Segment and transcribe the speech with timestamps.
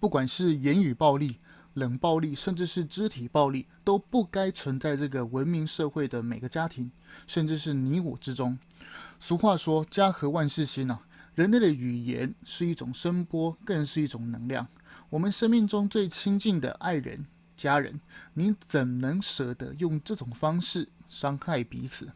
[0.00, 1.38] 不管是言语暴力、
[1.74, 6.90] 冷暴力，甚至是肢体暴力，都不该存在这个文明社会的每个家庭，
[7.26, 8.58] 甚至是你我之中。
[9.18, 11.00] 俗话说“家和万事兴”啊，
[11.34, 14.66] 人类的语言是一种声波，更是一种能量。
[15.10, 17.26] 我们生命中最亲近的爱人、
[17.56, 18.00] 家人，
[18.34, 22.08] 你怎能舍得用这种方式伤害彼此？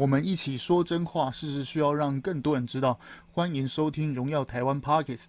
[0.00, 2.98] 我们一起说真话，事实需要让更多人知道。
[3.32, 5.26] 欢迎收听《荣耀台湾》Podcast。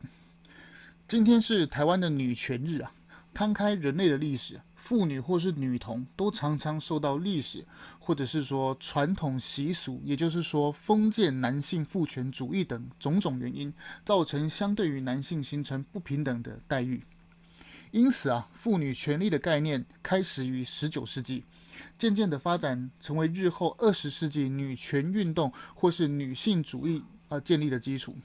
[1.09, 2.93] 今天是台湾的女权日啊！
[3.33, 7.65] 摊开人类的历史，妇女或是女童都常常受到历史
[7.99, 13.73] 或者是说传统习俗，也就是说封建男性父权主义等种种原因，
[14.05, 17.03] 造成相对于男性形成不平等的待遇。
[17.91, 21.43] 因此啊，妇女权利的概念开始于十九世纪。
[21.97, 28.15] 渐渐的发展成为日后二十世纪女权运动或是女性主义而建立的基础。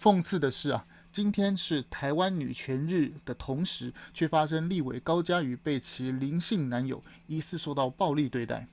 [0.00, 8.66] 讽刺的是啊，今天是台湾女权日的同时，却发生立委高嘉瑜被其林姓男友疑似受到暴力对待。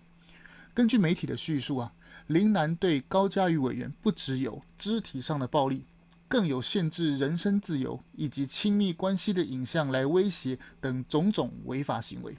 [0.73, 1.93] 根据媒体的叙述啊，
[2.27, 5.83] 林男对高嘉瑜委员不只有肢体上的暴力，
[6.27, 12.35] 更有限制人身自由以及亲密关系的影像来威胁等种种违法行为。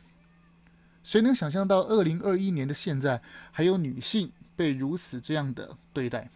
[1.03, 6.31] 谁能想象到二零二一年的现在，还有女性被如此这样的对待？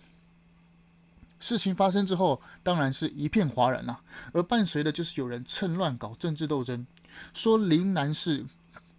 [1.39, 4.01] 事情发生之后，当然是一片哗然啊，
[4.33, 6.87] 而伴随的就是有人趁乱搞政治斗争，
[7.35, 8.45] 说林南是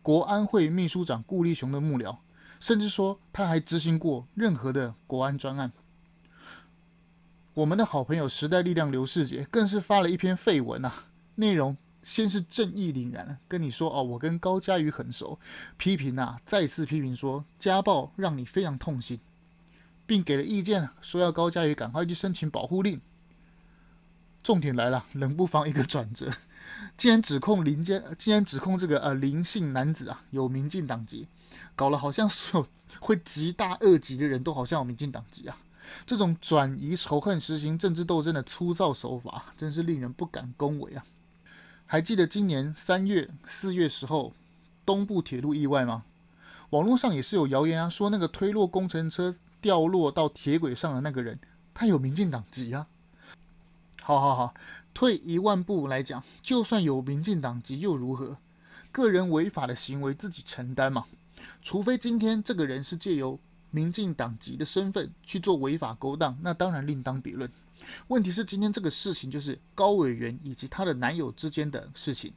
[0.02, 2.18] 国安会秘书长顾立雄的幕僚，
[2.60, 5.72] 甚至说他还执行过任何的国安专案。
[7.56, 10.94] 我们的好朋友时代力量刘世杰更是发了一篇废文啊，
[11.36, 11.76] 内容。
[12.08, 15.38] 先是正义凛然跟你说哦，我跟高嘉瑜很熟，
[15.76, 19.20] 批评啊，再次批评说家暴让你非常痛心，
[20.06, 23.02] 并给了意见，说要高嘉瑜赶快去申请保护令。
[24.42, 26.32] 重点来了，冷不防一个转折，
[26.96, 31.28] 竟然指控林家，竟然指控这个呃林姓男子啊有民进党籍，
[31.76, 32.68] 搞了好像所有
[33.02, 35.58] 会极大恶极的人都好像有民进党籍啊，
[36.06, 41.04] 这种转移仇恨、实行政治斗争的粗糙手法，真是令人不敢恭维啊。
[41.90, 44.34] 还记得今年三月、四月时候
[44.86, 46.04] 东部铁路意外吗？
[46.72, 51.40] 网络上也是有谣言啊，说那个推落工程车掉落到铁轨上的那个人，
[51.74, 52.88] 他有民进党籍啊。
[54.02, 54.54] 好好好，
[54.94, 58.38] 退一万步来讲，就算有民进党籍又如何？
[58.92, 61.06] 个人违法的行为自己承担嘛。
[61.62, 63.40] 除非今天这个人是借由
[63.72, 67.50] 民进党籍的身份去做违法勾当，那当然另当别论。
[68.08, 72.34] 问题是今天这个事情就是高委员以及她的男友之间的事情，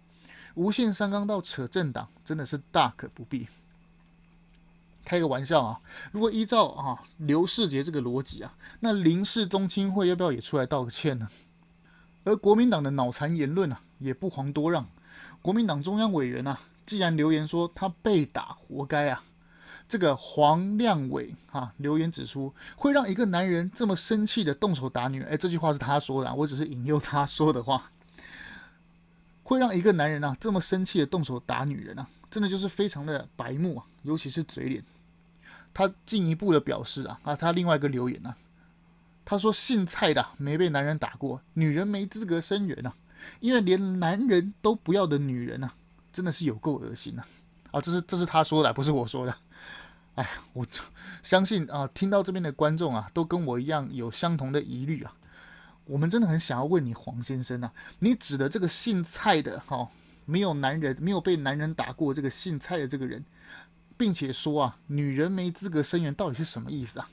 [0.55, 3.47] 无限上纲到扯政党，真的是大可不必。
[5.05, 5.81] 开个玩笑啊，
[6.13, 11.29] 如果依照啊刘世杰这个逻辑啊，那林氏宗亲会要不要也出来道个歉呢？
[12.25, 14.87] 而国民党的脑残言论啊，也不遑多让。
[15.43, 19.25] 国民党中央委员啊，既然留言说他被打活该啊。
[19.91, 27.91] 这个黄亮伟啊留言指出，会让一个男人这么生气的动手打女人，哎，这句话是他说的，我只是引诱他说的话。
[29.43, 34.85] 会让一个男人啊这么生气的动手打女人啊，真的就是非常的白目啊，尤其是嘴脸。
[35.75, 38.37] 他进一步的表示啊，啊，他另外一个留言啊，
[39.25, 42.95] 他说姓蔡的没被男人打过，女人没资格生源啊，
[43.41, 45.75] 因为连男人都不要的女人啊，
[46.13, 47.27] 真的是有够恶心啊！
[47.73, 49.35] 啊，这是这是他说的，不是我说的。
[50.21, 50.67] 哎，我
[51.23, 55.15] 相信啊，听到这边的观众啊，都跟我一样有相同的疑虑啊。
[55.87, 59.89] 我们真的很想要问你，黄先生啊，你指的这个姓蔡的哈、
[60.27, 63.25] 没有男人，没有被男人打过这个姓蔡的这个人，
[63.97, 67.09] 并且说啊，女人没资格生源，到底是什么意思啊？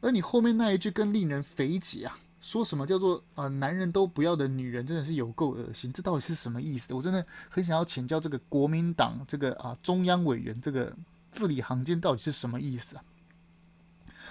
[0.00, 6.94] 而你后面那一句更令人匪解啊，说什么叫做啊，男人都不要的女人，真的是有够恶心，这到底是什么意思？
[6.94, 10.94] 我真的很想要请教这个国民党这个啊中央委员这个。
[11.30, 13.04] 字里行间到底是什么意思啊？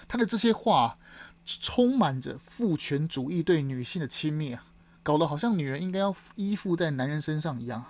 [0.07, 0.97] 他的这些话
[1.45, 4.65] 充满着父权主义对女性的轻蔑啊，
[5.03, 7.83] 搞得好像女人应该要依附在男人身上一样。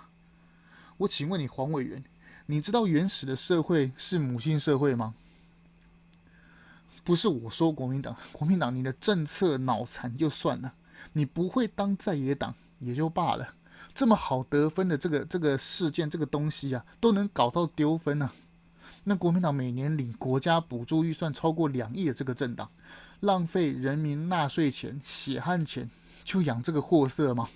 [0.98, 2.02] 我请问你，黄委员，
[2.46, 5.14] 你知道原始的社会是母性社会吗？
[7.04, 10.74] 不是我说国民党，国民党你的政策脑残就算了，
[11.12, 13.54] 你不会当在野党也就罢了，
[13.94, 18.34] 这么好得分的这个这个事件这个东西啊，都能搞到丢分呢、啊？
[19.08, 22.68] 那国民党每年领国家补助预算超过两亿的这个政党，
[23.20, 25.88] 浪费人民纳税钱、血汗钱，
[26.24, 27.48] 就养这个货色吗？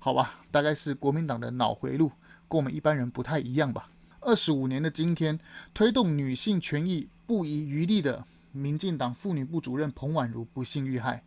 [0.00, 2.10] 好吧，大概是国民党的脑回路
[2.48, 3.90] 跟我们一般人不太一样吧。
[4.20, 5.38] 二十五年的今天，
[5.74, 11.22] 推动女性权益不遗余力的民进党妇女部主任彭婉如不幸遇害。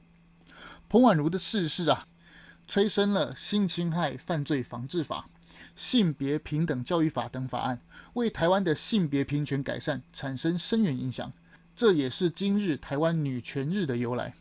[0.90, 2.08] 彭婉如的逝世啊，
[2.68, 5.30] 催生了性侵害犯罪防治法、
[5.78, 7.80] 性别平等教育法等法案，
[8.14, 11.32] 为台湾的性别平权改善产生深远影响。
[11.76, 14.34] 这也是今日台湾女权日的由来。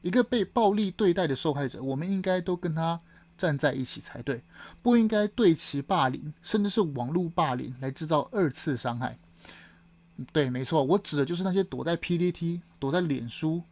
[0.00, 3.00] 一个被暴力对待的受害者，我们应该都跟他
[3.36, 4.42] 站在一起才对，
[4.80, 9.18] 不应该对其霸凌，甚至是网络霸凌来制造二次伤害。
[10.32, 13.62] 对，没错，我指的就是那些躲在 PTT、躲在脸书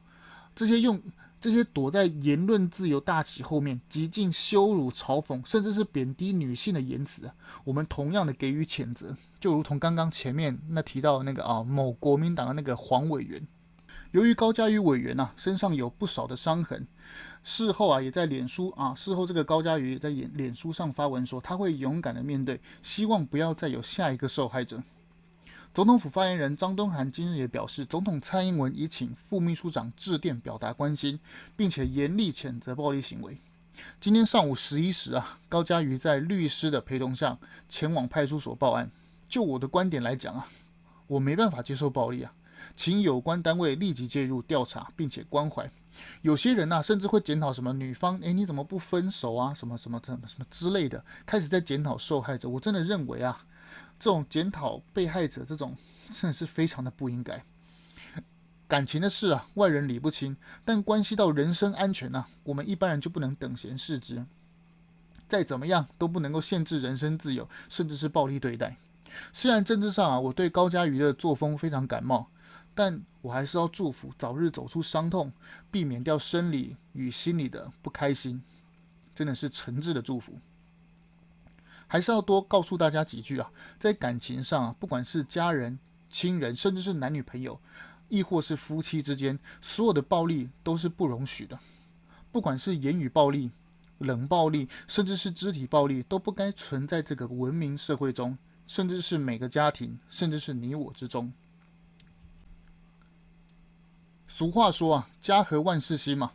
[0.56, 1.00] 这些用
[1.40, 7.30] 这些躲在言论自由大旗后面，极尽羞辱、嘲讽，甚至是贬低女性的言辞。
[7.64, 13.46] 我们同样的给予谴责，就如同刚刚前面那提到的那个啊，某国民党的那个黄委员，
[14.10, 16.86] 由于高嘉瑜委员啊身上有不少的伤痕。
[17.44, 24.82] 事后啊，也在脸书啊，事后这个高嘉瑜也在脸脸书上发文说，他会勇敢的面对，希望不要再有下一个受害者。
[25.74, 31.20] 总统府发言人张敦涵今日也表示，总统蔡英文已请副秘书长致电表达关心，
[31.56, 33.38] 并且严厉谴责暴力行为。
[34.00, 37.38] 今天上午十一时啊，高嘉瑜在律师的陪同下
[37.68, 38.90] 前往派出所报案。
[39.28, 40.48] 就我的观点来讲啊，
[41.06, 42.32] 我没办法接受暴力啊，
[42.74, 45.70] 请有关单位立即介入调查，并且关怀。
[46.22, 49.54] 有些人呐、啊，甚至会检讨什么女方，诶，你怎么不分手啊？
[49.54, 52.48] 什么什么什么什么之类的，开始在检讨受害者。
[52.48, 53.44] 我真的认为啊，
[53.98, 55.76] 这种检讨被害者，这种
[56.12, 57.44] 真的是非常的不应该。
[58.66, 64.24] 感情的事啊，外人理不清，但关系到人身安全呐、啊，我们一般人就不能等闲视之。
[65.28, 68.76] 再怎么样都不能够限制人身自由，甚至是暴力对待。
[69.32, 72.28] 虽然政治上啊，我对高嘉瑜的作风非常感冒。
[72.74, 75.32] 但我还是要祝福早日走出伤痛，
[75.68, 78.40] 避免掉生理与心理的不开心，
[79.16, 80.38] 真的是诚挚的祝福。
[81.88, 85.76] 还是要多告诉大家几句啊，在感情上啊，不管是家人、
[86.08, 87.58] 亲人，甚至是男女朋友，
[88.08, 91.58] 亦或是夫妻之间，所有的暴力都是不容许的。
[92.30, 93.50] 不管是言语暴力、
[93.98, 98.36] 冷暴力，甚至是肢体暴力，都不该存在这个文明社会中，
[98.66, 101.32] 甚至是每个家庭，甚至是你我之中。
[104.28, 106.32] 俗话说啊，家和万事兴嘛。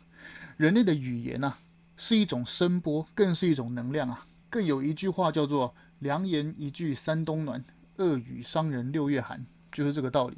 [0.56, 1.58] 人类的语言呐、啊，
[1.96, 4.26] 是一种声波，更是一种能量啊。
[4.54, 7.64] 更有一句话叫做“良言一句三冬暖，
[7.96, 10.36] 恶语伤人六月寒”，就是这个道理。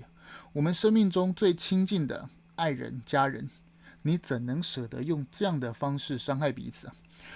[0.55, 3.51] 我们生命中最亲近的爱人、家人，
[4.01, 6.95] 你怎能舍得用这样的方式伤害彼此啊？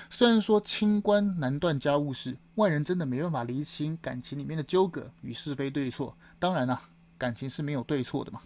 [0.08, 6.16] 虽然说清官难断家务事，外人真的没办法厘清感情里面的纠葛与是非对错。
[6.38, 6.80] 当然啦，
[7.18, 8.40] 感情是没有对错的嘛。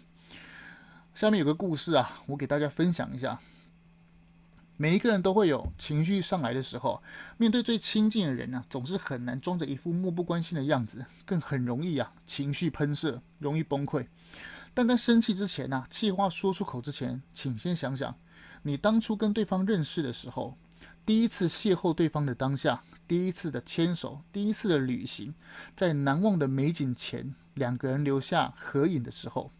[1.13, 3.39] 下面有个故事啊，我给大家分享一下。
[4.77, 7.01] 每一个人都会有情绪上来的时候，
[7.37, 14.07] 面对最亲近的人呢、总是很难装着一副漠不关心的样子，更很容易啊情绪喷射，容易崩溃。
[14.73, 18.13] 但在生气之前呢、气话说出口之前，请先想想，
[18.63, 20.57] 你当初跟对方认识的时候，
[21.05, 25.33] 第一次邂逅对方的当下，第一次的牵手，第一次的旅行，
[25.73, 29.53] 在难忘的美景前，两个人留下合影的时候。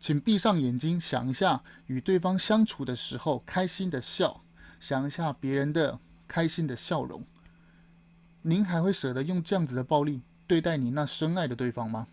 [0.00, 4.42] 请闭上眼睛，想一下与对方相处的时候开心的笑，
[4.78, 7.24] 想一下别人的开心的笑容。
[8.42, 12.06] 您还会舍得用这样子的暴力对待你那深爱的对方吗？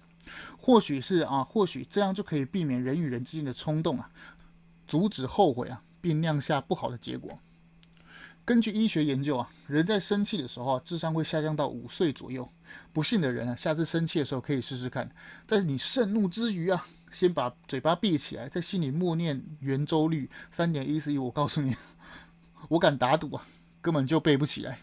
[0.57, 4.09] 或许是啊，或许这样就可以避免人与人之间的冲动啊，
[4.87, 7.39] 阻止后悔啊，并酿下不好的结果。
[8.43, 12.47] 根据医学研究啊，人在生气的时候啊，智商会下降到五岁左右。
[12.91, 15.09] 不信的人啊，下次生气的时候可以试试看，
[15.47, 16.85] 在你盛怒之余啊。
[17.11, 21.17] 先把嘴巴闭起来，在心里默念圆周率三点一四一。
[21.17, 21.73] 我告诉你，
[22.69, 23.45] 我敢打赌啊，
[23.81, 24.79] 根本就背不起来。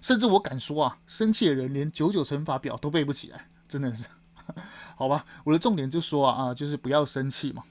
[0.00, 4.06] 甚至我敢说啊，生气的人连九九乘法表都背不起来，真的是。
[4.96, 7.62] 好吧，我的重点就说啊啊，就是不要生气嘛，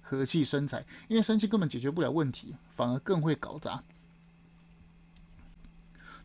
[0.00, 0.84] 和气生财。
[1.08, 3.82] 因为生气根本解决不了问题，反而更会搞砸。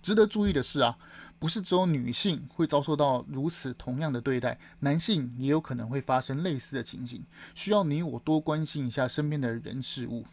[0.02, 0.98] 值得注意的是啊。
[1.40, 7.24] 不是只有女性会遭受到如此同样的对待，男性也有可能会发生类似的情形，
[7.56, 10.26] 需要你我多关心一下身边的人事物。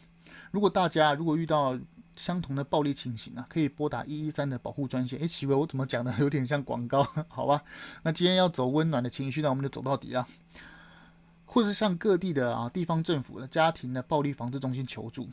[0.50, 1.78] 如果大家如果遇到
[2.16, 5.18] 相同的暴力情形啊，可以拨打一一三的保护专线。
[5.20, 7.06] 诶，奇怪，我怎么讲的有点像广告？
[7.28, 7.62] 好吧，
[8.02, 10.26] 那今天要走温暖的情绪，那我们就走到底啊。
[11.44, 15.28] 或是向各地的啊地方政府的家庭的暴力防治中心求助。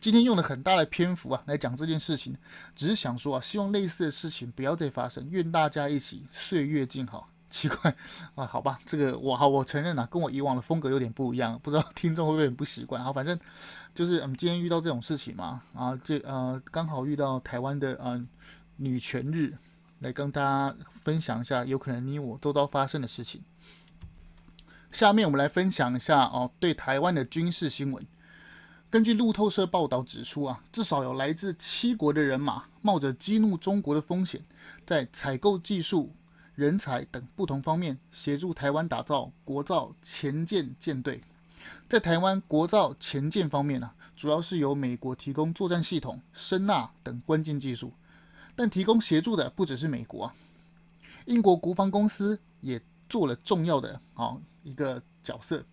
[0.00, 2.36] 今天用了很大的篇幅啊来讲这件事情，
[2.74, 7.28] 只是想说啊，希望类似的事情不要再发生，愿大家一起岁月静好。
[7.52, 7.94] 奇怪
[8.34, 13.04] 啊，好吧，这个我好，我承认啊，跟我以往的风格有点不一样，不知道听众会不会很不习惯。
[13.04, 13.38] 好，反正
[13.94, 18.20] 就是我们今天遇到这种事情嘛，啊，这呃刚好遇到台湾的呃
[18.78, 19.52] 女权日，
[20.00, 23.42] 来跟大家分享一下有可能你我周遭发生的事情。
[24.90, 28.06] 下面我们来分享一下哦，对台湾的军事新闻。
[28.90, 34.44] 根据路透社报道指出啊，至少有来自七国的人马，冒着激怒中国的风险，
[34.84, 36.12] 在采购技术、
[36.62, 41.20] 人才等不同方面协助台湾打造国造前舰舰队。
[41.88, 47.92] 在台湾国造前舰方面啊，主要是由美国提供作战系统、声纳等关键技术，
[48.54, 50.32] 但提供协助的不只是美国，
[51.24, 55.64] 英国国防公司也做了重要的啊一个角色。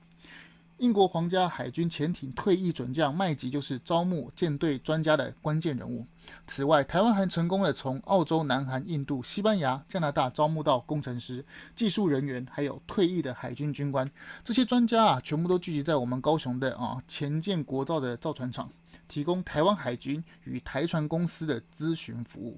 [0.80, 6.06] 英国皇家海军潜艇退役准将麦吉就是招募舰队专家的关键人物。
[6.48, 11.44] 此外，台湾还成功的从澳洲、南韩、印度、西班牙、加拿大招募到工程师、
[11.76, 14.10] 技术人员，还有退役的海军军官。
[14.42, 18.72] 这些专家啊，全部都聚集在我们高雄的啊潜舰国造的造船厂，
[19.10, 22.58] 提供台湾海军与台船公司的咨询服务。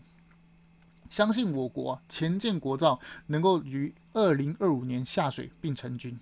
[1.09, 6.19] 相信我国潜舰国造能够于二零二五年下水并成军。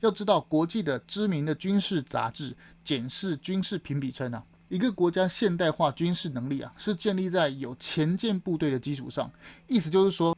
[0.00, 9.30] 要知道，国际的知名的军事杂志检视军事评比称啊，一个国家现代化军事能力啊，是建立在有前舰部队的基础上。
[9.66, 10.36] 意思就是说，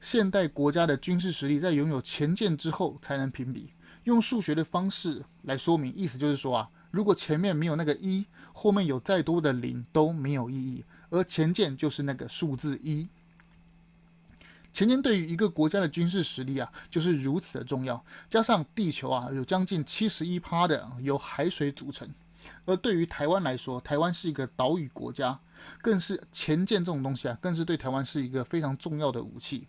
[0.00, 3.72] 现代国家的军事实力在拥有前舰之后才能评比。
[4.04, 10.84] 用数学的方式来说明，意思就是说啊，如果前面没有那个一，后面有再多的零都没有意义。
[11.10, 13.08] 而前舰就是那个数字一。
[14.80, 18.02] 潜舰对于一个国家的军事实力啊，就是如此的重要。
[18.30, 22.08] 加上地球啊，有将近七十一趴的由海水组成，
[22.64, 25.38] 而对于台湾来说，台湾是一个岛屿国家，
[25.82, 29.66] 更是潜舰这种东西啊，更是对台湾是一个非常重要的武器。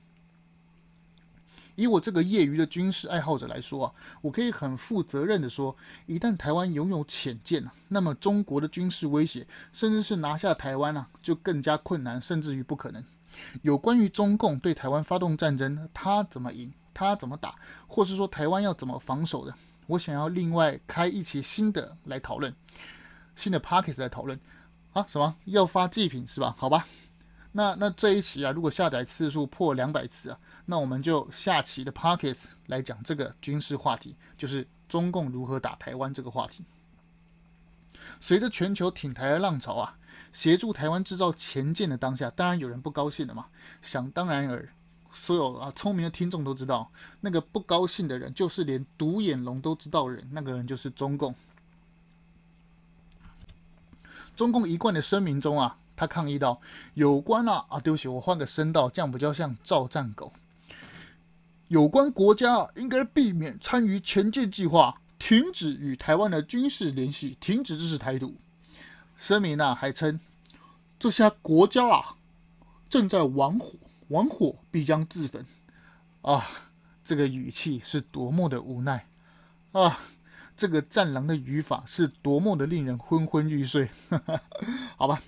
[1.75, 5.75] 以我这个业余的军事爱好者来说啊，我可以很负责任的说，
[6.06, 13.03] 一旦台湾拥有潜舰，那么中国的军事威胁，甚至是拿下台湾啊，就更加困难，甚至于不可能。
[13.62, 17.56] 有关于中共对台湾发动战争，他怎么赢，他怎么打，
[17.88, 19.54] 或是说台湾要怎么防守的，
[19.88, 22.56] 我想要另外开一期新的来讨论，
[23.36, 24.40] 新的 Podcast 来讨论
[24.94, 25.06] 啊？
[25.08, 26.56] 什么要发祭品是吧？
[26.58, 26.86] 好吧，
[27.54, 36.66] 那那这一期啊，如果下载次数破两百次啊，那我们就下期的 Podcast 来讲这个军事话题，就是中共如何打台湾这个话题。
[38.20, 39.98] 随着全球挺台的浪潮啊。
[40.32, 43.48] 协助台湾制造前舰的当下，当然有人不高兴了嘛。
[43.82, 44.70] 想当然尔，
[45.12, 51.36] 所有啊聪明的听众都知道，那个不高兴的人，就是连独眼龙都知道的人，那个人就是中共。
[54.36, 56.62] 中共一贯的声明中啊，他抗议道
[56.96, 60.32] ：“有关啊啊，对不起，我换个声道，这样比较像照战狗。
[61.68, 68.36] 有关国家啊，应该避免参与前舰计划，停止与台湾的军事联系，停止支持台独。”
[69.22, 70.20] 声明啊，还称
[70.98, 72.16] 这些国家啊
[72.90, 75.46] 正在玩火，玩火必将自焚
[76.24, 76.44] 啊！
[77.04, 79.08] 这个语气是多么的无奈
[79.74, 80.00] 啊！
[80.58, 83.88] 这个战狼的语法是多么的令人昏昏欲睡。
[84.98, 85.22] 好吧，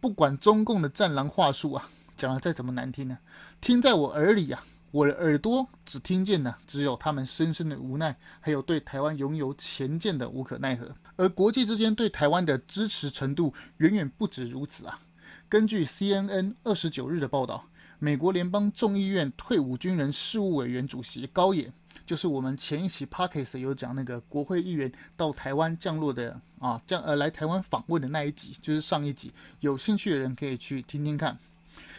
[0.00, 3.18] 不管中共的战狼话术啊，讲的再怎么难听呢，
[3.60, 4.64] 听在我耳里啊。
[4.90, 10.96] 我的耳朵只听见呢只有他们深深的无奈，还有对台湾拥有潜舰的无可奈何。
[11.16, 15.00] 而国际之间对台湾的支持程度远远不止如此啊！
[15.48, 17.68] 根据 CNN 二十九日的报道，
[17.98, 21.72] 美国联邦众议院退伍军人事务委员主席高野，
[22.04, 31.38] 就是我们前一期 Podcast 有讲那个国会议员到台湾降落的啊降呃来台湾访问的那一集，就是上一集，有兴趣的人可以去听听看。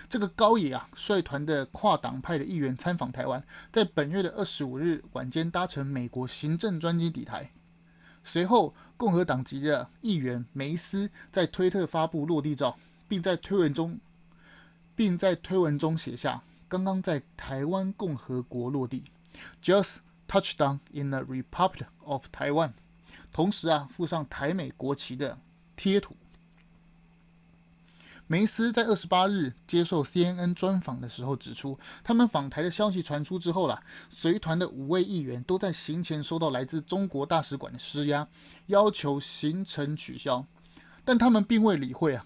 [0.08, 3.42] 这个高野啊，率团的跨党派的议员参访台湾，
[3.72, 7.50] 在本月的二十五日晚间搭乘美国行政专机抵台。
[8.28, 12.76] 随后，共和党籍的议员梅斯在推特发布落地照，
[13.08, 14.00] 并在推文中，
[14.96, 19.04] 并在推文中写下：“刚刚在台湾共和国落地
[19.62, 22.72] ，just touched down in the Republic of Taiwan。”
[23.32, 25.38] 同时啊，附上台美国旗的
[25.76, 26.16] 贴图。
[28.28, 38.28] 梅斯在二十八日接受 CNN 专访的时候指出，他们访台的消息传出之后啦，随团的五位议员都在行前收到来自中国大使馆的施压，
[38.66, 40.44] 要求行程取消，
[41.04, 42.26] 但他们并未理会啊。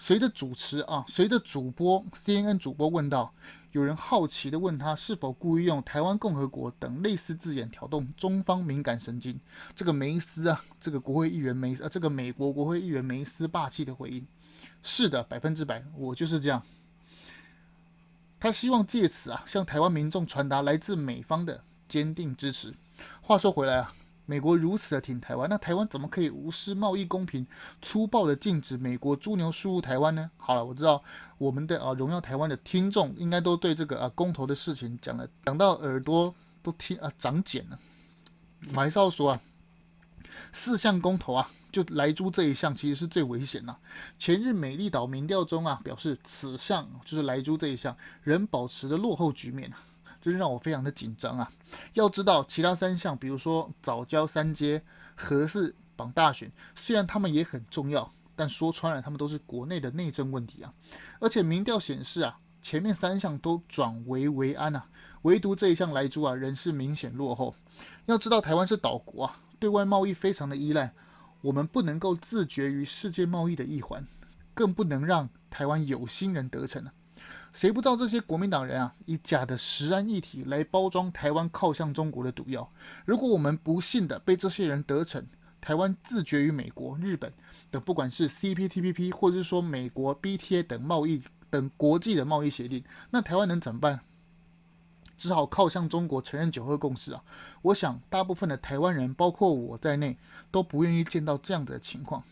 [0.00, 3.34] 随着主持啊，随着主播 CNN 主播问道。
[3.72, 9.38] 有人好奇的问他是否故意用“台湾共和国”等类似字眼挑动中方敏感神经。
[9.76, 14.26] 这个梅斯啊，这个国会议员梅斯啊，这个美国国会议员梅斯霸气的回应
[14.82, 16.62] ：“是的，百分之百，我就是这样。”
[18.40, 22.74] 他希望借此啊，向台湾民众传达来自美方的坚定支持。
[23.20, 23.94] 话说回来啊，
[24.30, 27.44] 美国如此的挺台湾，那台湾怎么可以无视贸易公平，
[27.82, 30.30] 粗暴的禁止美国猪牛输入台湾呢？
[30.36, 31.02] 好了，我知道
[31.36, 36.32] 我们的啊荣耀台湾的听众应该都对这个啊公投的事情讲了，讲到耳朵
[36.62, 37.78] 都听啊长茧了。
[38.72, 39.40] 我还是要说啊，
[40.52, 43.74] 四项公投啊，就莱猪这一项其实是最危险的。
[44.16, 49.72] 前日美丽岛民调中啊，表示此项就是莱猪这一项仍保持着落后局面。
[50.20, 51.50] 这让我非常的紧张啊！
[51.94, 54.82] 要知道，其他三项，比如说藻礁三阶、
[55.14, 60.72] 核四绑大选，虽然他们也很重要，但说穿了，他们都是国内的内政问题啊。
[61.20, 64.86] 而且民调显示啊，前面三项都转危为安啊，
[65.22, 67.54] 唯独这一项莱猪啊，仍是明显落后。
[68.06, 70.92] 要知道，台湾是岛国啊，对外贸易非常的依赖，
[71.40, 74.06] 我们不能够自绝于世界贸易的一环，
[74.52, 76.92] 更不能让台湾有心人得逞啊。
[77.52, 82.70] 谁不知道这些国民党人啊，以假的食安一体来包装台湾靠向中国的毒药？
[83.04, 85.26] 如果我们不幸的被这些人得逞，
[85.60, 87.32] 台湾自绝于美国、日本
[87.70, 94.00] 等，不管是 CPTPP 或者是说美国 BTA 等贸易等国际的贸易协定，那台湾能怎么办？
[95.18, 97.22] 只好靠向中国，承认九二共识啊！
[97.60, 100.16] 我想大部分的台湾人，包括我在内，
[100.50, 102.24] 都不愿意见到这样的情况。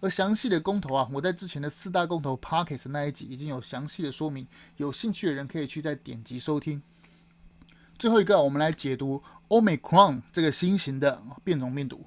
[0.00, 6.82] 而详细的公投啊，我在之前的四大公投 Podcast 那一集已经有详细的说明，有兴趣的人可以去再点击收听。
[7.98, 12.04] 最后一个，我们来解读 Omicron 这个新型的变种病毒。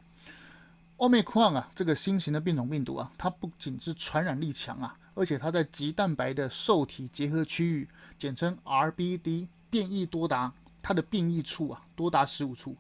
[0.97, 12.75] Omicron 啊，这个新型的变种病毒啊，它不仅是传染力强啊，而且它在棘蛋白的受体结合区域，简称 RBD，变异多达，它的变异处啊多达十五处，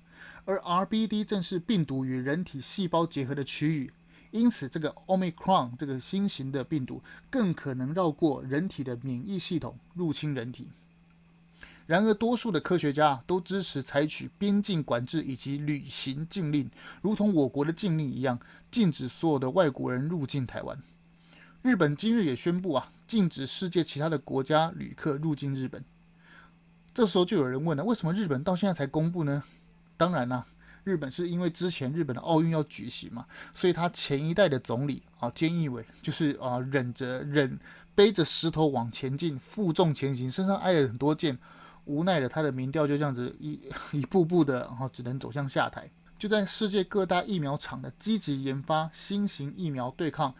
[0.45, 3.91] 而 RBD 正是病毒与人体细胞结合的区域。
[4.31, 10.69] 因此，这个 Omicron 这个新型的病毒更可能绕过人体的免疫系统入侵人体。
[11.87, 16.69] 然而，多数的科学家都支持采取边境管制以及旅行禁令，
[17.01, 20.77] 如同我国的禁令一样，禁止所有的外国人入境台湾。
[21.63, 25.83] 日本今日也宣布啊，禁止世界其他的国家旅客入境日本。
[26.93, 29.43] 这时候就有人问了：为什么日本到现在才公布呢？
[29.97, 30.45] 当然啦、
[30.83, 37.59] 日本是因为之前日本的奥运要举行嘛，所以他前一代的总理啊，菅义伟就是啊忍着忍
[37.93, 41.37] 背着石头往前进，负重前行，身上挨了很多箭，
[41.85, 43.59] 无奈的他的民调就这样子一
[43.91, 45.89] 一步步的，然后只能走向下台。
[46.17, 50.33] 就在世界各大疫苗厂的积极研发新型疫苗对抗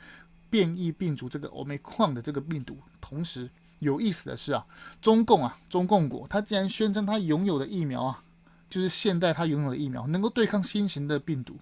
[0.50, 3.50] 变异病毒这个 Omicron 的这个病毒，同时
[3.80, 4.66] 有意思的是啊，
[5.02, 8.24] 中共啊中共国他竟然宣称他拥有的疫苗啊。
[8.70, 11.58] 就是现在他拥有的疫苗能够对抗新型的病毒。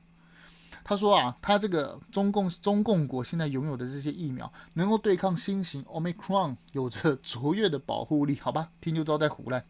[0.83, 8.39] 他说啊，他这个中共中共国现在拥有的这些疫苗能够对抗新型 Omicron，有着卓越的保护力。
[8.39, 9.65] 好吧，听就知道在唬烂。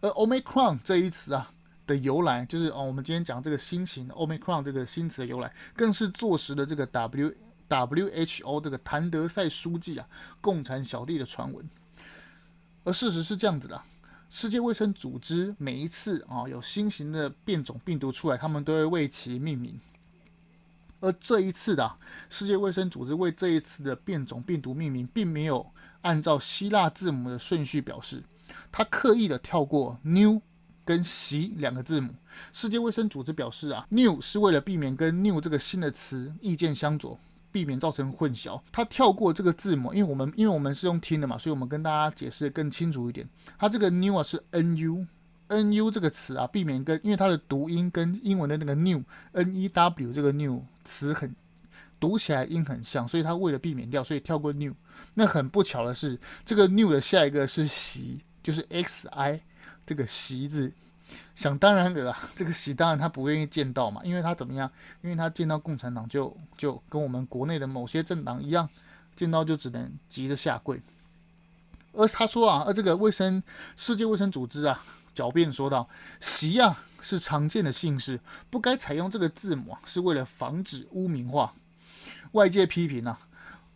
[0.00, 1.52] 而 Omicron 这一词啊
[1.86, 7.34] 的由来，就是哦，我们今天讲这个新型 Omicron 这个新词的由来，更是坐实了这个 W
[7.68, 10.06] WHO 这个谭德赛书记啊
[10.40, 11.68] 共产小弟的传闻。
[12.84, 13.80] 而事实是这样子的。
[14.34, 19.78] 世界卫生组织每一次啊有新型的变种病毒出来，他们都会为其命名。
[21.00, 21.98] 而这一次的
[22.30, 28.22] 世界卫生组织为这一次的变种病毒命名，并没有按照希腊字母的顺序表示，
[28.72, 30.40] 他刻意的跳过 new
[30.82, 32.14] 跟习两个字母。
[32.54, 37.20] 世界卫生组织表示啊，new 是为了避免跟 new 这个新的词意见相左。
[37.52, 43.28] 避免造成混淆，他跳过这个字母，因为我们因为我们是用听的嘛，所以我们跟大家解释得更清楚一点。
[43.58, 51.34] 它这个 new 啊是 nu，nu 这个词啊，避免跟因为它的读音跟英文的那个 new，n-e-w 这个 new 词很
[52.00, 54.72] 读起来音很像，所以它为了避免掉，所以跳过 new。
[55.14, 59.40] 那很不巧的是，这个 new 的下一个是习，就是 x-i
[59.84, 60.72] 这个习字。
[61.34, 64.70] 想当然的啦，这个习当然他不愿意见到嘛，因为他怎么样？
[65.00, 68.68] 因为他见到共产党就就跟我们国内的某些政党一样，
[69.16, 70.80] 见到就只能急着下跪。
[71.92, 73.42] 而他说啊，而这个卫生
[73.76, 74.82] 世界卫生组织啊，
[75.14, 75.88] 狡辩说道
[76.20, 81.54] ：“习啊是常见的姓氏，不该采用这个字母啊，是为了防止污名化。”
[82.32, 83.18] 外界批评啊，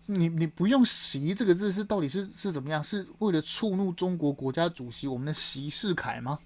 [0.07, 2.83] 你你不用“习”这个字是到底是是怎么样？
[2.83, 6.39] 是为了触怒中国国家主席我们的习世凯吗？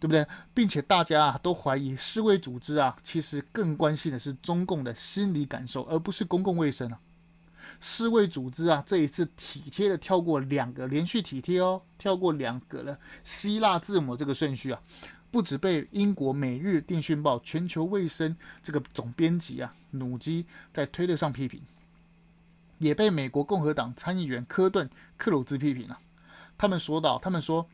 [0.00, 0.26] 对不对？
[0.54, 7.00] 并且大家啊都怀疑世卫组织啊，其实更关心的是中共的心理感受，而不是公共卫生啊。
[7.80, 14.80] 世卫组织啊这一次体贴的跳过两个连续体贴哦，跳过两个了希腊字母这个顺序啊，
[15.30, 21.60] 不止被英国《每日电讯报》全球卫生这个总编辑啊努基在推特上批评，
[22.78, 25.98] 也被美国共和党参议员科顿克鲁兹批评了。
[26.56, 27.68] 他们说道：“他们说。”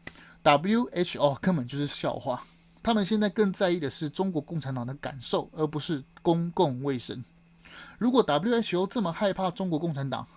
[0.44, 2.44] WHO 根本就是笑话。
[2.83, 7.24] 他们现在更在意的是中国共产党的感受，而不是公共卫生。
[7.98, 10.28] 如果 WHO 这么害怕中国共产党，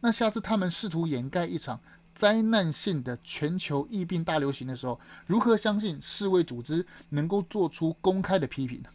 [0.00, 1.80] 那下次他们试图掩盖一场
[2.14, 8.90] 灾难性的全球疫病大流行的时候，如何相信世卫组织能够做出公开的批评呢？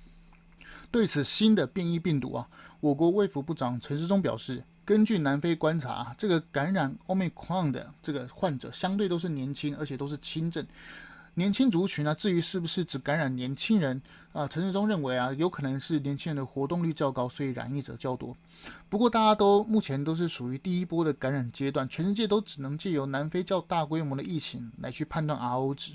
[0.91, 2.47] 对此新的变异病毒啊，
[2.81, 10.65] 我国卫福部长陈时中表示，根据南非观察，啊这个感染 Omicron 的这个患者相对都是年轻，而且都是轻症。
[11.35, 14.01] 年轻族群呢、至于是不是只感染年轻人
[14.33, 14.45] 啊？
[14.47, 18.35] 陈世忠认为啊，有可能是年轻人的活动率较高，所以染疫者较多。
[18.89, 25.93] 不过，大家都目前都是属于第一波的感染阶段，全世界都只能借由南非较大规模的疫情来去判断 R O 值。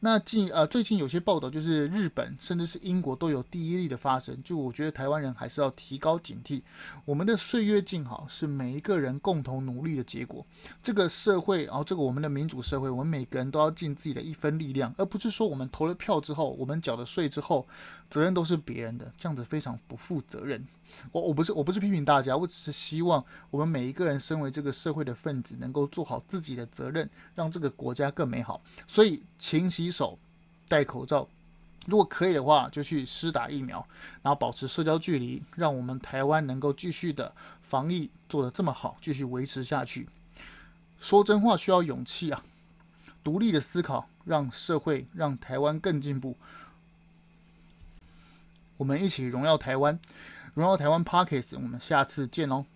[0.00, 4.40] 那近呃最近有些报道，就是日本甚至是英国都有第一例的发生。
[4.44, 6.62] 就我觉得台湾人还是要提高警惕。
[7.04, 10.46] 我们的岁月静好是每一个人共同努力的结果。
[10.80, 17.66] 这个社会，然后这个我们的民主社会，我们每个人都要尽自己的一分力量，而不是说我们投了票之后，我们缴了税之后，
[18.08, 20.64] 责任都是别人的，这样子非常不负责任。
[21.12, 28.62] 我我不是我不是批评大家，我只是希望我们每一个人身为这个社会的分子，能够做好自己的责任，让这个国家更美好。
[28.86, 30.18] 所以勤洗洗手、
[30.68, 31.26] 戴口罩，
[31.86, 33.86] 如果可以的话，就去施打疫苗，
[34.20, 40.06] 然后保持社交距离，让我们台湾能够继续的防疫做得这么好，继续维持下去。
[41.00, 42.44] 说真话需要勇气啊，
[43.24, 46.36] 独立的思考，让社会让台湾更进步。
[48.76, 49.98] 我们一起荣耀台湾。
[50.52, 52.66] 荣耀台湾 Podcast，我们下次见哦。